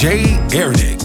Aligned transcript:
J. 0.00 0.26
Ernix. 0.54 0.98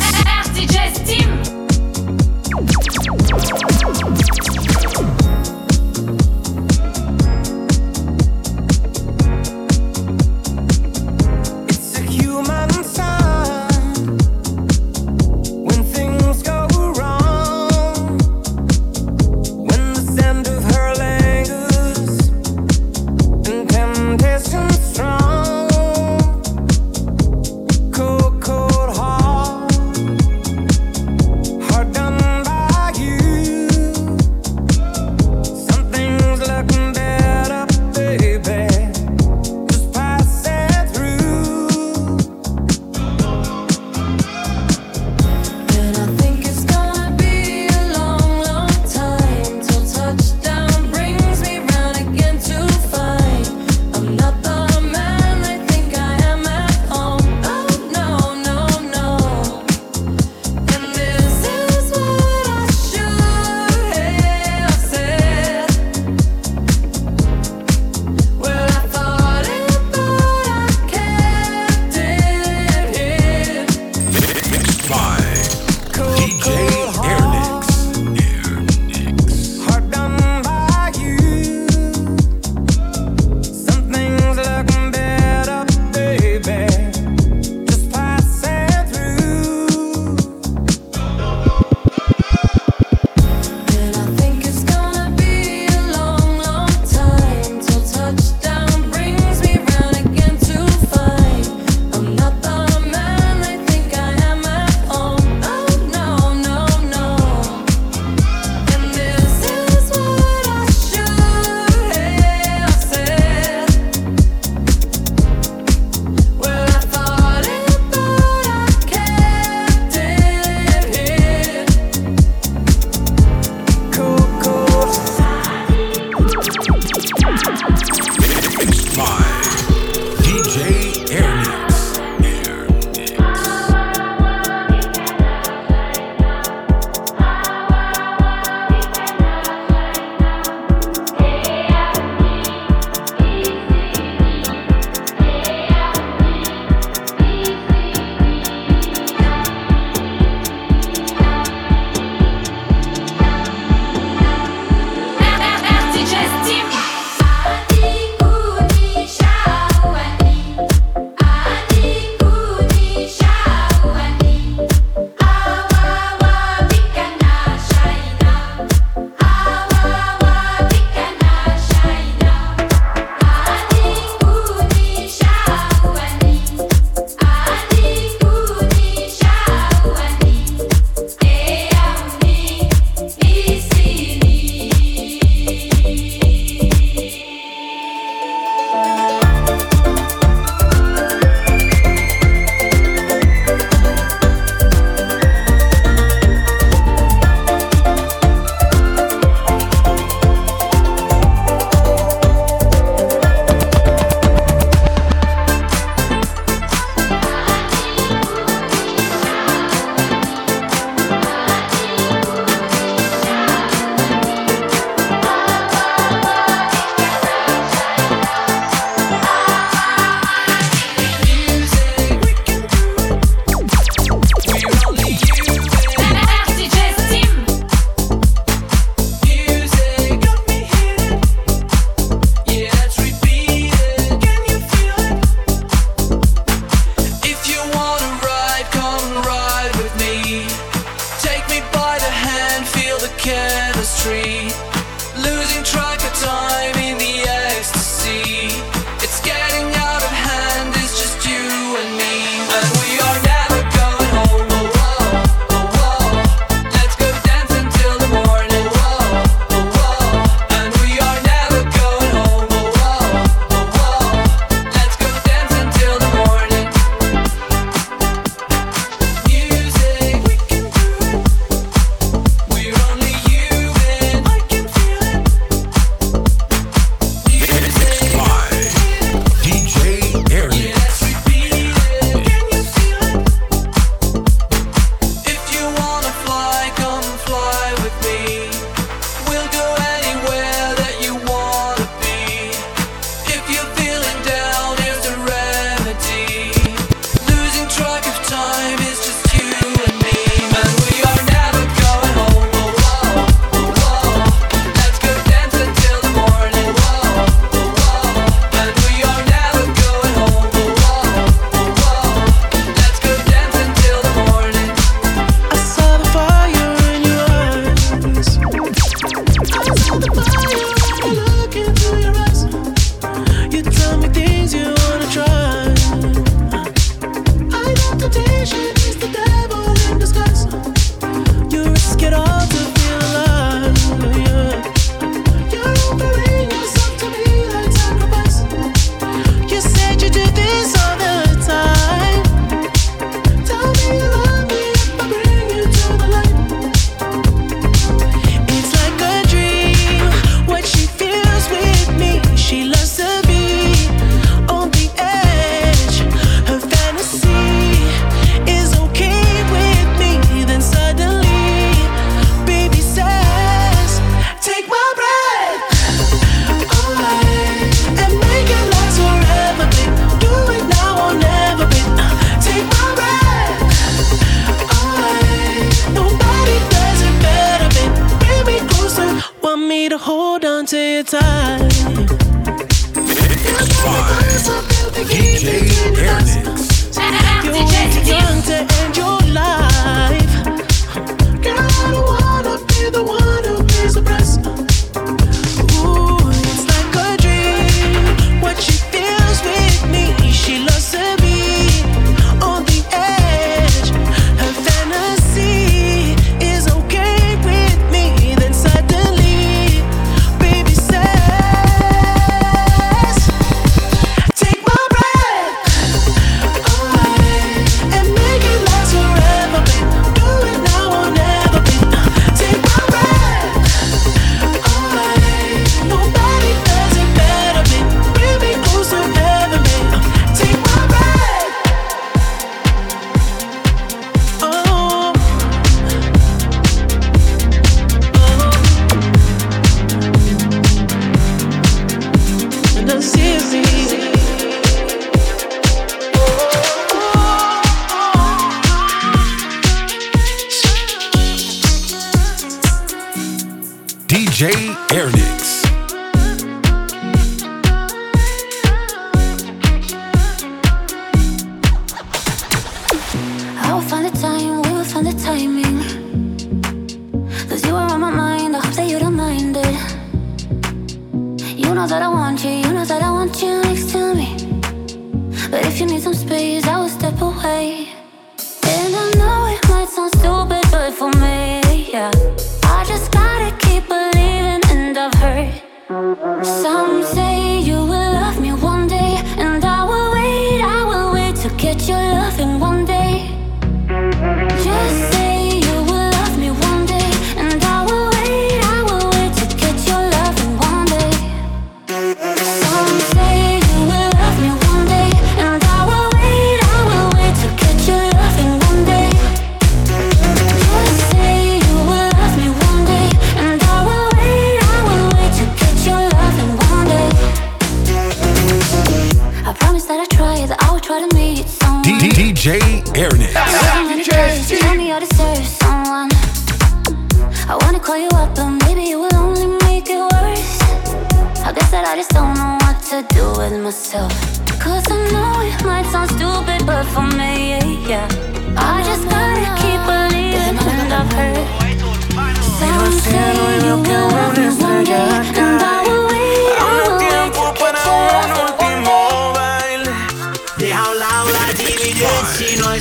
losing 245.19 245.63
track 245.63 246.00
of 246.03 246.13
time. 246.22 246.82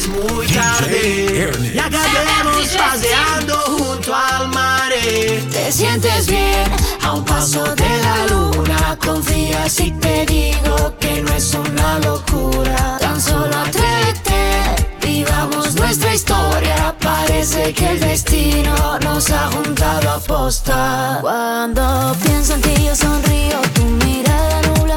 es 0.03 0.09
muy 0.09 0.47
tarde. 0.49 1.73
ya 1.75 1.87
acabemos 1.87 2.69
paseando 2.69 3.55
junto 3.67 4.15
al 4.15 4.49
mar. 4.49 4.69
Te 5.53 5.73
sientes 5.73 6.27
bien 6.27 6.71
a 7.03 7.13
un 7.13 7.25
paso 7.25 7.63
de 7.75 7.89
la 8.03 8.27
luna. 8.27 8.97
Confía 9.05 9.69
si 9.69 9.91
te 9.93 10.27
digo 10.27 10.95
que 10.99 11.23
no 11.23 11.33
es 11.35 11.55
una 11.55 11.99
locura. 12.01 12.99
Tan 13.01 13.21
solo 13.21 13.55
atrévete, 13.57 15.07
vivamos 15.07 15.75
nuestra 15.75 16.15
historia. 16.15 16.95
Parece 17.01 17.73
que 17.73 17.89
el 17.93 18.01
destino 18.01 18.99
nos 19.01 19.31
ha 19.31 19.49
juntado 19.51 20.11
a 20.11 20.19
posta. 20.21 21.19
Cuando 21.21 22.15
pienso 22.25 22.55
en 22.55 22.63
ti, 22.63 22.75
yo 22.85 22.95
sonrío. 22.95 23.61
Tu 23.75 23.83
mirada 24.05 24.61
nubla 24.69 24.97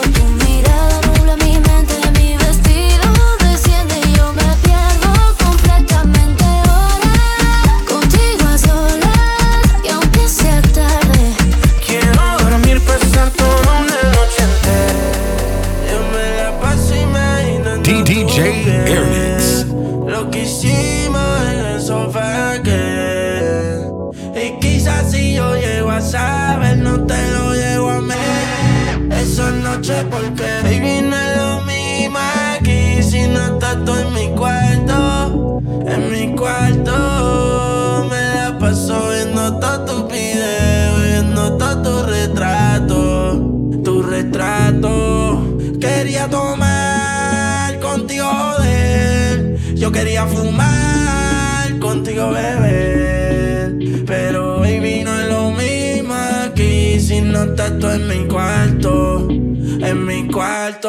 quería 49.91 50.25
fumar 50.25 51.79
contigo, 51.79 52.31
beber. 52.31 53.75
Pero 54.05 54.59
hoy 54.61 54.79
vino 54.79 55.11
es 55.19 55.27
lo 55.27 55.51
mismo 55.51 56.15
aquí 56.45 56.99
si 56.99 57.21
no 57.21 57.43
estás 57.43 57.77
tú 57.79 57.89
en 57.89 58.07
mi 58.07 58.27
cuarto. 58.27 59.27
En 59.29 60.05
mi 60.05 60.27
cuarto. 60.27 60.80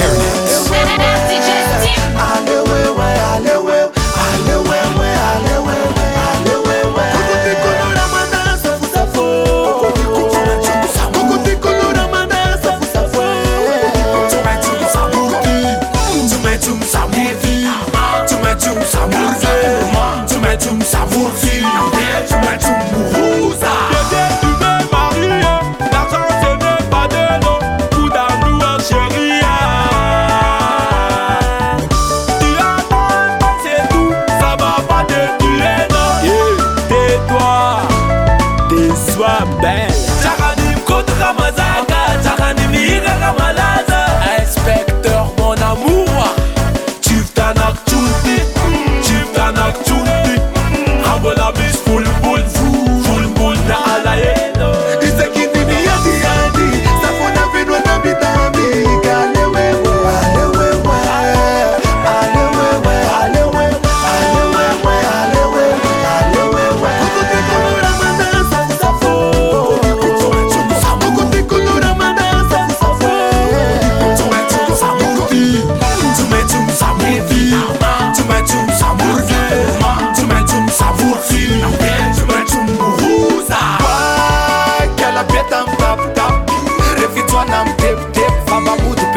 vois 39.20 39.44
belle. 39.60 39.90
Tchakanim, 40.22 40.78
kotra 40.86 41.32
mazaka, 41.38 42.00
tchakanim, 42.22 42.72
ira 42.72 43.14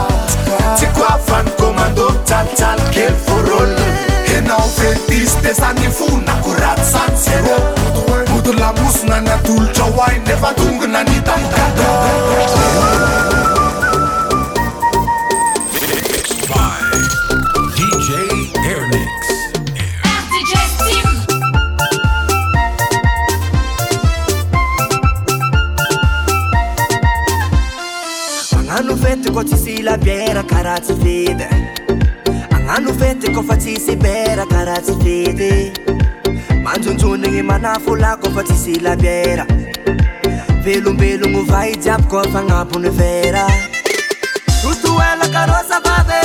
tsy 0.77 0.87
koa 0.95 1.19
fany 1.27 1.51
komandoy 1.59 2.11
tsaltsalo 2.25 2.83
kel 2.95 3.15
foroly 3.27 3.91
enao 4.39 4.69
petisy 4.79 5.35
te 5.43 5.53
sani 5.55 5.89
fonakorat 5.91 6.81
sanser 6.93 7.43
moto 8.31 8.51
lamosonagnatolotra 8.53 9.85
oaiy 9.85 10.19
nefatongonani 10.27 11.21
anano 32.55 32.93
fety 32.99 33.27
kôfa 33.35 33.57
tsysy 33.59 33.97
bera 34.03 34.45
kara 34.53 34.77
tsy 34.85 34.93
fity 35.03 35.53
manjonjonigny 36.65 37.43
manafola 37.51 38.11
kôfa 38.23 38.43
tsy 38.47 38.57
sylabera 38.63 39.45
mbilombilogno 40.61 41.41
vaijiaby 41.53 42.05
kô 42.13 42.21
fagnabony 42.33 42.91
vera 42.99 43.45
totoelakarôsababe 44.63 46.23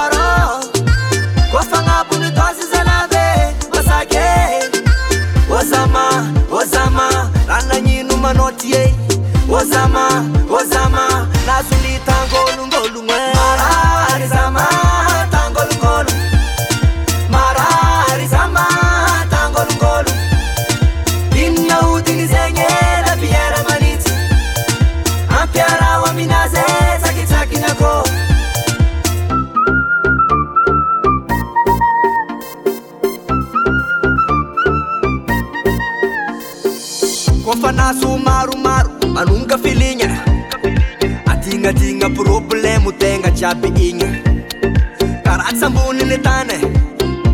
ar 0.00 0.12
kôfagnabony 1.52 2.28
dosyzanabe 2.38 3.26
sake 3.88 4.30
ôzama 5.56 6.06
zama 6.72 7.06
rananino 7.48 8.14
manotie 8.24 8.84
zama 9.72 10.06
zaa 10.70 11.33
fanaso 37.64 38.10
maromaro 38.26 38.90
manonga 39.14 39.56
filigna 39.64 40.08
atignatigna 41.32 42.08
problemo 42.18 42.90
tegna 43.00 43.28
jiaby 43.38 43.68
igny 43.86 44.04
karatsy 45.26 45.64
amboniny 45.66 46.18
tany 46.26 46.56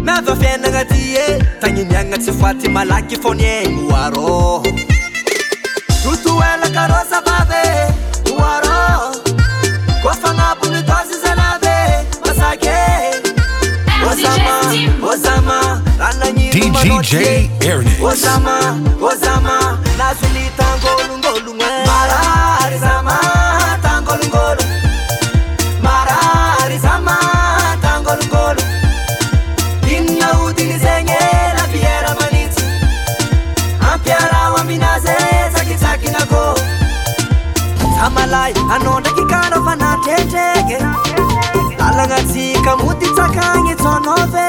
miava 0.07 0.35
fiainagna 0.43 0.85
ty 0.93 1.03
e 1.25 1.27
tagniny 1.61 1.97
agna 2.03 2.17
tsy 2.23 2.33
foaty 2.39 2.69
malaky 2.77 3.17
fôny 3.25 3.45
aigny 3.57 3.83
oarô 3.93 4.35
rotoelakarosava 6.05 7.40
dj 16.53 17.15
ernezam 17.69 18.17
zama 18.21 19.57
nazonitangolongolog 19.99 21.59
marayzatangolongolo 21.89 24.65
marary 25.87 26.77
zamatangolongolo 26.85 28.63
innaodiny 29.97 30.75
zegny 30.85 31.21
lapiera 31.57 32.11
manisy 32.21 32.65
ampiarao 33.93 34.55
aminaze 34.61 35.17
zakizakinako 35.55 36.43
amalay 38.07 38.51
anondraky 38.75 39.25
karafanatretregny 39.33 40.79
talagnatsika 41.79 42.73
motytsakagny 42.83 43.73
zonove 43.83 44.49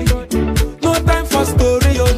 No 0.86 0.94
time 1.02 1.26
for 1.26 1.44
story 1.44 1.92
oh. 2.06 2.16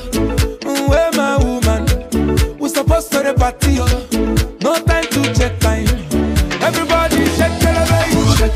mm, 0.60 0.88
Where 0.90 1.10
my 1.12 1.38
woman, 1.38 2.58
we 2.58 2.68
supposed 2.68 3.10
to 3.12 3.20
the 3.22 3.32
party 3.32 3.76
oh. 3.80 3.88
No 4.60 4.76
time 4.88 5.06
to 5.14 5.22
check 5.38 5.58
time. 5.60 5.88
Everybody 6.68 7.16
it 7.20 7.38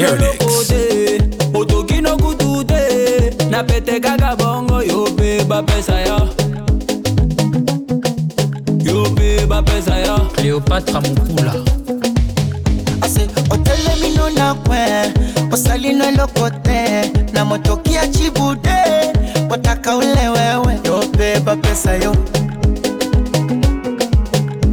okokode 0.07 1.21
otoki 1.53 2.01
nokutu 2.01 2.63
te 2.67 3.35
na 3.49 3.63
pete 3.63 3.99
kaka 3.99 4.35
bongo 4.35 4.81
yo 4.81 5.05
mpe 5.11 5.43
bapesa 5.43 6.01
yo 6.01 6.29
yo 8.83 9.05
mpe 9.11 9.45
bapesa 9.45 9.97
yo 9.99 10.15
cléopatra 10.35 11.01
mokula 11.01 11.53
ase 13.01 13.27
otelemino 13.49 14.29
na 14.29 14.53
kwe 14.55 15.11
osalino 15.53 16.05
eloko 16.05 16.49
te 16.49 17.11
na 17.33 17.45
motoki 17.45 17.93
ya 17.93 18.07
cibude 18.07 18.69
otaka 19.49 19.97
ule 19.97 20.29
wewe 20.29 20.79
yo 20.85 21.03
mpe 21.07 21.39
bapesa 21.39 21.95
yo 21.95 22.11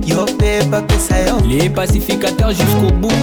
yo 0.07 0.27
mpe 0.35 0.63
bapesa 0.65 1.19
yo 1.21 1.41
les 1.49 1.69
pacificateurs 1.71 2.55
jusqu'au 2.59 2.93
bout 3.01 3.18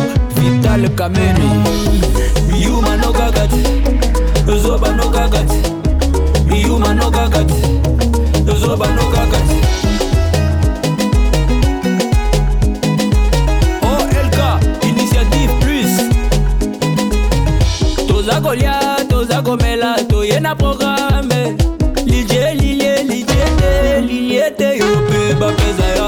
toza 18.26 18.42
kolia 18.42 18.80
toza 19.10 19.42
komela 19.44 19.96
toye 20.10 20.40
na 20.40 20.56
programe 20.56 21.56
lilie 22.06 22.54
lilie 22.56 23.04
lilie 23.04 23.46
te 23.60 24.02
lilie 24.02 24.52
te 24.58 24.78
yo 24.80 24.86
mpe 24.86 25.22
bapeza 25.40 25.86
ya 25.96 26.08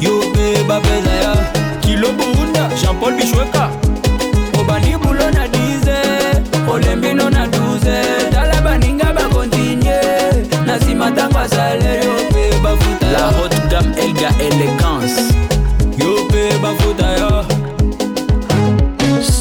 yo 0.00 0.12
mpe 0.30 0.64
bapeza 0.68 1.12
ya 1.22 1.34
kilo 1.80 2.08
burunda 2.12 2.68
jean-paul 2.80 3.12
bishweka 3.14 3.68
obani 4.60 4.96
bulo 4.96 5.30
na 5.36 5.46
10 5.46 6.42
olembino 6.72 7.30
na 7.30 7.46
12 7.46 8.32
tala 8.32 8.60
baninga 8.60 9.12
bakontinye 9.12 10.00
na 10.66 10.76
nsima 10.76 11.10
ntango 11.10 11.38
asalerio 11.38 12.12
mpe 12.30 12.50
bafuta 12.62 13.10
la 13.12 13.18
haute 13.18 13.58
gamme 13.70 13.96
elga 14.04 14.28
élégance 14.40 15.31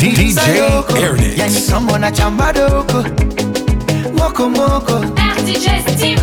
DJ 0.00 0.40
Airnix 0.98 1.38
Yani 1.38 1.60
kama 1.70 1.92
unachamba 1.92 2.52
doko 2.52 3.04
Moko 4.18 4.48
moko 4.48 5.04
RDJ 5.38 5.66
Steam 5.96 6.18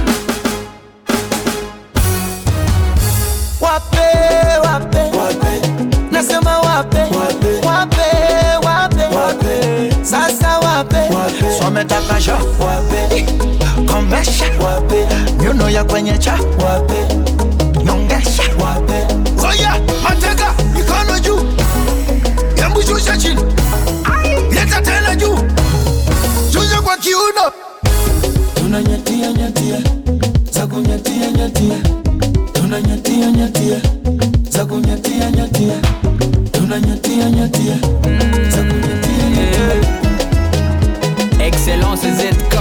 Wape, 3.61 4.07
wape 4.67 5.17
Wape 5.17 5.61
Nasema 6.11 6.59
wape 6.59 6.97
Wape 7.01 7.67
Wape 7.67 8.65
Wape 8.65 9.15
Wape 9.15 9.93
Sasa 10.03 10.59
wape 10.59 10.97
Wape 10.97 11.59
Swametaka 11.59 12.21
sho 12.21 12.37
Wape 12.59 13.25
Komesha 13.85 14.45
Wape 14.65 15.07
Nyuno 15.43 15.69
ya 15.69 15.83
kwenye 15.83 16.17
cha 16.17 16.33
Wape 16.33 17.15
Nyongesha 17.83 18.43
Wape 18.63 19.13
Oya, 19.47 19.79
mateka, 20.03 20.53
mikono 20.75 21.19
juu 21.19 21.39
Embu 22.65 22.81
shusha 22.83 23.17
chini 23.17 23.56
Excellence 41.39 42.01
ZK 42.01 42.55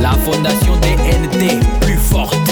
La 0.00 0.12
fondation 0.12 0.72
ND 0.82 1.60
plus 1.80 1.96
forte 1.98 2.47